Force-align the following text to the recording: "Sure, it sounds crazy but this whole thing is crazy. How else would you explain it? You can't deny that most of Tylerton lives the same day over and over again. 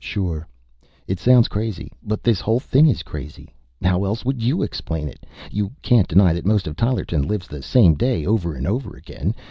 "Sure, 0.00 0.46
it 1.06 1.18
sounds 1.18 1.48
crazy 1.48 1.90
but 2.02 2.22
this 2.22 2.42
whole 2.42 2.60
thing 2.60 2.88
is 2.88 3.02
crazy. 3.02 3.54
How 3.82 4.04
else 4.04 4.22
would 4.22 4.42
you 4.42 4.62
explain 4.62 5.08
it? 5.08 5.24
You 5.50 5.72
can't 5.80 6.06
deny 6.06 6.34
that 6.34 6.44
most 6.44 6.66
of 6.66 6.76
Tylerton 6.76 7.22
lives 7.26 7.46
the 7.48 7.62
same 7.62 7.94
day 7.94 8.26
over 8.26 8.52
and 8.54 8.66
over 8.66 8.94
again. 8.94 9.34